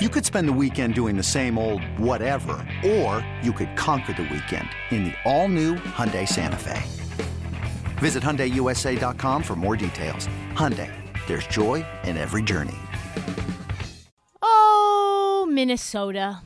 [0.00, 4.22] You could spend the weekend doing the same old whatever, or you could conquer the
[4.22, 6.80] weekend in the all-new Hyundai Santa Fe.
[7.98, 10.28] Visit HyundaiUSA.com for more details.
[10.54, 10.90] Hyundai,
[11.26, 12.78] there's joy in every journey.
[14.40, 16.40] Oh, Minnesota.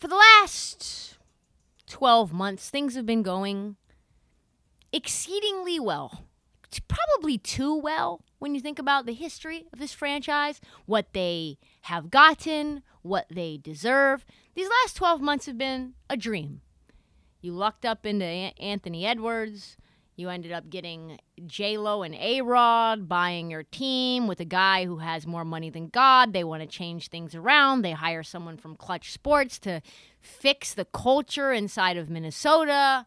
[0.00, 1.16] For the last
[1.86, 3.76] 12 months, things have been going
[4.92, 6.24] exceedingly well.
[6.64, 11.56] It's probably too well when you think about the history of this franchise, what they
[11.80, 14.26] have gotten, what they deserve.
[14.54, 16.60] These last 12 months have been a dream.
[17.40, 19.78] You lucked up into Anthony Edwards.
[20.14, 24.84] You ended up getting J Lo and A Rod buying your team with a guy
[24.84, 26.34] who has more money than God.
[26.34, 27.80] They want to change things around.
[27.80, 29.80] They hire someone from Clutch Sports to
[30.20, 33.06] fix the culture inside of Minnesota.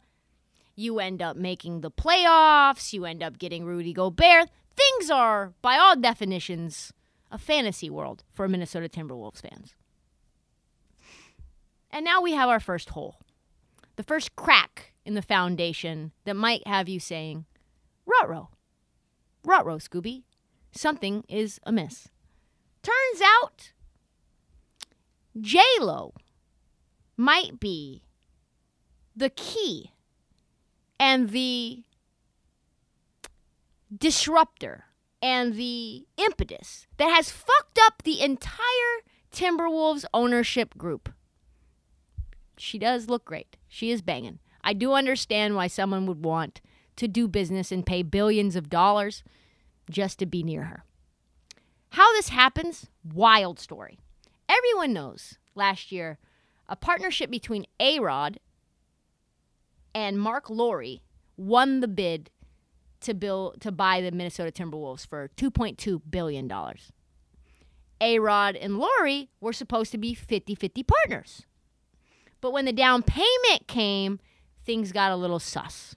[0.75, 2.91] You end up making the playoffs.
[2.91, 4.49] You end up getting Rudy Gobert.
[4.77, 6.93] Things are, by all definitions,
[7.31, 9.75] a fantasy world for Minnesota Timberwolves fans.
[11.91, 13.15] And now we have our first hole,
[13.95, 17.45] the first crack in the foundation that might have you saying,
[18.05, 18.49] Rutro,
[19.43, 20.23] Rutro, Scooby,
[20.71, 22.09] something is amiss.
[22.83, 23.71] Turns out,
[25.39, 26.13] J Lo
[27.15, 28.03] might be
[29.15, 29.91] the key
[30.99, 31.83] and the
[33.95, 34.85] disruptor
[35.21, 41.09] and the impetus that has fucked up the entire Timberwolves ownership group.
[42.57, 43.57] She does look great.
[43.67, 44.39] She is banging.
[44.63, 46.61] I do understand why someone would want
[46.97, 49.23] to do business and pay billions of dollars
[49.89, 50.83] just to be near her.
[51.91, 53.99] How this happens, wild story.
[54.49, 56.17] Everyone knows last year
[56.67, 58.39] a partnership between A Rod
[59.95, 60.97] and Marc Lore
[61.37, 62.29] won the bid
[63.01, 66.91] to build to buy the Minnesota Timberwolves for 2.2 billion dollars.
[67.99, 71.45] A Rod and Lore were supposed to be 50-50 partners.
[72.41, 74.19] But when the down payment came,
[74.65, 75.95] things got a little sus.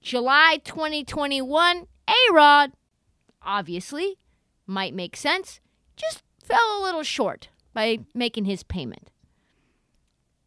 [0.00, 2.72] July 2021, A Rod,
[3.42, 4.18] obviously,
[4.66, 5.60] might make sense,
[5.96, 9.10] just fell a little short by making his payment.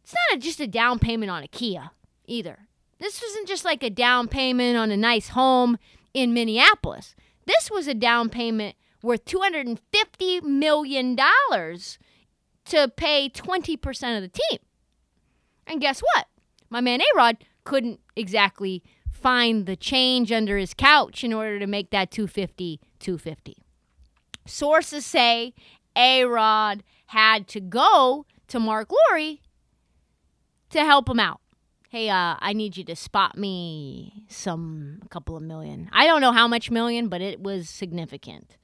[0.02, 1.90] It's not a, just a down payment on a Kia
[2.26, 2.68] either.
[3.00, 5.78] This wasn't just like a down payment on a nice home
[6.14, 7.16] in Minneapolis.
[7.46, 14.58] This was a down payment worth $250 million to pay 20% of the team.
[15.66, 16.26] And guess what?
[16.70, 21.90] my man A-Rod couldn't exactly find the change under his couch in order to make
[21.90, 23.56] that 250 250.
[24.46, 25.52] Sources say
[25.96, 29.36] A-Rod had to go to Marc Lore
[30.70, 31.40] to help him out.
[31.90, 35.90] Hey, uh, I need you to spot me some a couple of million.
[35.92, 38.56] I don't know how much million, but it was significant.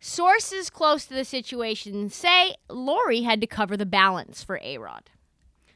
[0.00, 5.08] Sources close to the situation say Lore had to cover the balance for A Rod.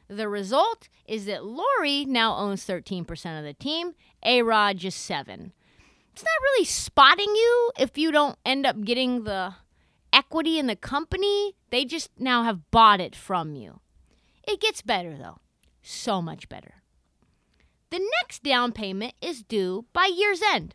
[0.06, 5.54] The result is that Lore now owns 13% of the team, A Rod just 7
[6.12, 9.54] It's not really spotting you if you don't end up getting the
[10.12, 11.54] equity in the company.
[11.70, 13.80] They just now have bought it from you.
[14.46, 15.38] It gets better though.
[15.82, 16.74] So much better.
[17.90, 20.74] The next down payment is due by year's end.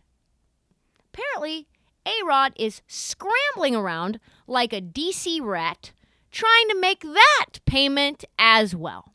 [1.13, 1.67] Apparently,
[2.05, 5.91] A Rod is scrambling around like a DC rat
[6.31, 9.13] trying to make that payment as well.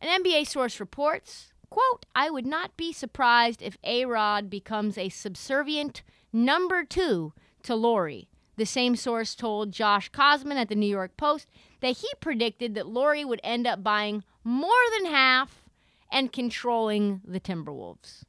[0.00, 6.02] An NBA source reports, quote, I would not be surprised if A-Rod becomes a subservient
[6.32, 7.32] number two
[7.62, 8.22] to Lore.
[8.56, 11.48] The same source told Josh Kosman at the New York Post
[11.80, 15.62] that he predicted that Lore would end up buying more than half
[16.10, 18.24] and controlling the Timberwolves.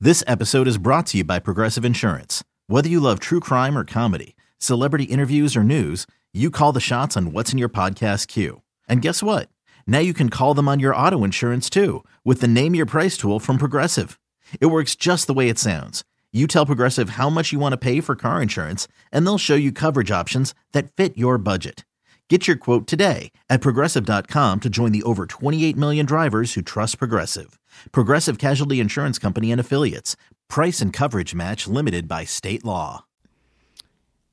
[0.00, 2.44] This episode is brought to you by Progressive Insurance.
[2.66, 7.16] Whether you love true crime or comedy, celebrity interviews or news, you call the shots
[7.16, 8.62] on what's in your podcast queue.
[8.88, 9.48] And guess what?
[9.86, 13.16] Now you can call them on your auto insurance too with the Name Your Price
[13.16, 14.20] tool from Progressive.
[14.60, 16.04] It works just the way it sounds.
[16.30, 19.54] You tell Progressive how much you want to pay for car insurance, and they'll show
[19.54, 21.86] you coverage options that fit your budget.
[22.28, 26.98] Get your quote today at progressive.com to join the over 28 million drivers who trust
[26.98, 27.58] Progressive.
[27.92, 30.14] Progressive Casualty Insurance Company and Affiliates.
[30.48, 33.06] Price and coverage match limited by state law.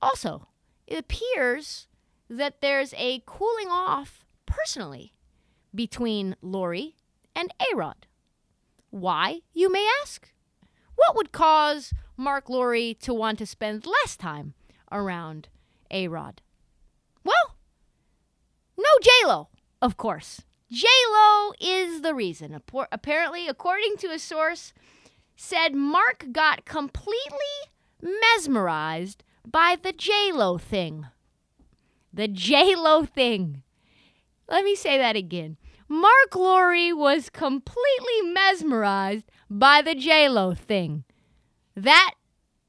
[0.02, 0.50] Also,
[0.88, 1.88] it appears
[2.30, 5.14] that there's a cooling off personally
[5.74, 6.76] between Lore
[7.34, 8.08] and A-Rod.
[8.90, 10.30] Why, you may ask?
[10.96, 14.54] What would cause Marc Lore to want to spend less time
[14.92, 15.50] around
[15.92, 16.42] A-Rod?
[17.24, 17.58] Well,
[18.78, 19.50] no J-Lo,
[19.82, 20.42] of course.
[20.72, 22.60] J-Lo is the reason.
[22.92, 24.74] Apparently, according to a source,
[25.36, 27.70] said Marc got completely
[28.02, 31.08] mesmerized by the J-Lo thing.
[32.14, 33.62] The J-Lo thing.
[34.48, 35.58] Let me say that again.
[35.88, 41.04] Marc Lore was completely mesmerized by the J-Lo thing.
[41.76, 42.16] That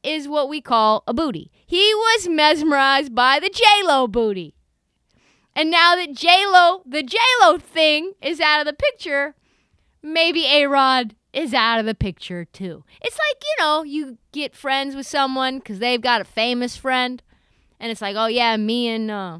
[0.02, 1.50] is what we call a booty.
[1.66, 4.54] He was mesmerized by the J-Lo booty.
[5.54, 9.34] And now that J-Lo, the J-Lo thing is out of the picture,
[10.02, 12.84] maybe A-Rod is out of the picture too.
[13.00, 17.22] It's like, you know, you get friends with someone because they've got a famous friend.
[17.80, 19.38] And it's like, oh yeah, me and, uh,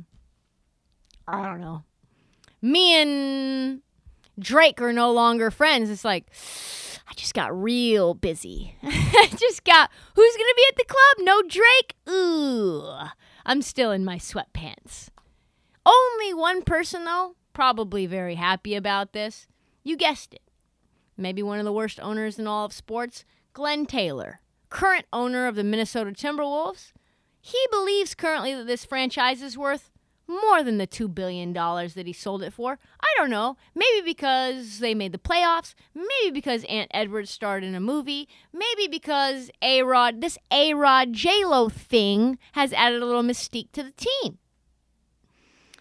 [1.29, 1.85] I don't know,
[2.63, 3.83] me and
[4.39, 5.91] Drake are no longer friends.
[5.91, 6.27] It's like,
[7.09, 8.77] I just got real busy.
[8.83, 11.27] I just got, who's going to be at the club?
[11.27, 11.97] No Drake?
[12.09, 13.09] Ooh,
[13.45, 15.09] I'm still in my sweatpants.
[15.85, 19.47] Only one person, though, probably very happy about this.
[19.85, 20.43] You guessed it.
[21.17, 25.55] Maybe one of the worst owners in all of sports, Glenn Taylor, current owner of
[25.55, 26.93] the Minnesota Timberwolves.
[27.41, 29.91] He believes currently that this franchise is worth
[30.29, 32.79] more than the $2 billion that he sold it for.
[33.01, 33.57] I don't know.
[33.75, 35.75] Maybe because they made the playoffs.
[35.95, 38.29] Maybe because Ant Edwards starred in a movie.
[38.53, 43.83] Maybe because A Rod, this A Rod J-Lo thing has added a little mystique to
[43.83, 44.39] the team.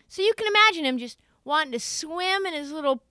[0.07, 3.03] So you can imagine him just wanting to swim in his little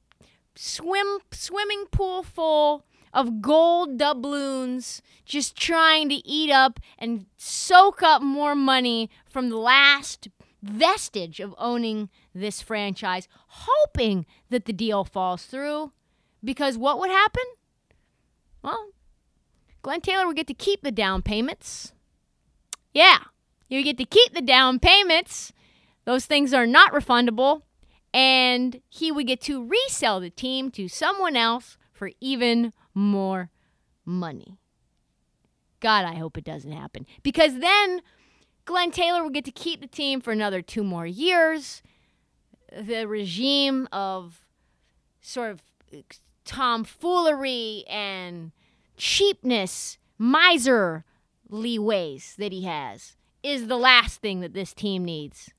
[0.55, 8.23] swim swimming pool full of gold doubloons, just trying to eat up and soak up
[8.23, 10.29] more money from the last
[10.65, 15.93] vestige of owning this franchise, hoping that the deal falls through.
[16.43, 17.45] Because what would happen?
[18.63, 18.89] Well,
[19.83, 21.93] Glenn Taylor would get to keep the down payments.
[22.93, 23.19] Yeah,
[23.69, 25.53] you get to keep the down payments.
[26.05, 27.63] Those things are not refundable.
[28.13, 33.51] And he would get to resell the team to someone else for even more
[34.05, 34.59] money.
[35.81, 37.07] God, I hope it doesn't happen.
[37.23, 38.01] Because then
[38.65, 41.83] Glenn Taylor will get to keep the team for another two more years.
[42.73, 44.45] The regime of
[45.21, 45.63] sort of
[46.45, 48.53] tomfoolery and
[48.97, 55.51] cheapness, miserly ways that he has is the last thing that this team needs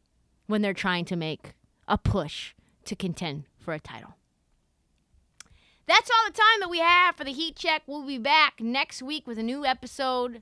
[0.48, 1.54] when they're trying to make
[1.88, 2.54] a push
[2.86, 4.16] to contend for a title.
[5.88, 7.84] That's all the time that we have for the Heat Check.
[7.86, 10.42] We'll be back next week with a new episode.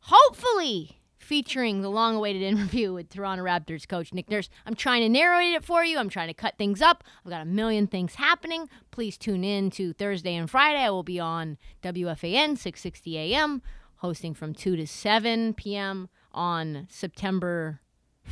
[0.00, 4.50] Hopefully, featuring the long awaited interview with Toronto Raptors coach Nick Nurse.
[4.66, 5.98] I'm trying to narrate it for you.
[5.98, 7.02] I'm trying to cut things up.
[7.24, 8.68] I've got a million things happening.
[8.90, 10.80] Please tune in to Thursday and Friday.
[10.80, 13.62] I will be on WFAN 660 AM,
[13.96, 16.08] hosting from 2 to 7 p.m.
[16.32, 17.80] on September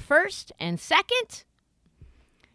[0.08, 1.44] 1st and 2nd.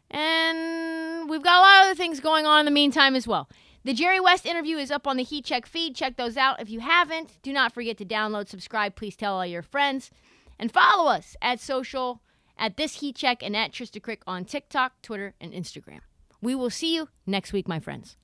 [0.09, 3.49] And we've got a lot of other things going on in the meantime as well.
[3.83, 5.95] The Jerry West interview is up on the Heat Check feed.
[5.95, 7.41] Check those out if you haven't.
[7.41, 8.95] Do not forget to download, subscribe.
[8.95, 10.11] Please tell all your friends.
[10.59, 12.21] And follow us at social,
[12.57, 15.99] at this Heat Check, and at Trista Crick on TikTok, Twitter, and Instagram.
[16.41, 18.17] We will see you next week, my friends.